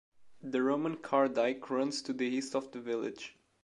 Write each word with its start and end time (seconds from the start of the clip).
The 0.41 0.63
Roman 0.63 0.97
Car 0.97 1.27
Dyke 1.29 1.69
runs 1.69 2.01
to 2.01 2.11
the 2.13 2.25
east 2.25 2.55
of 2.55 2.71
the 2.71 2.81
village. 2.81 3.37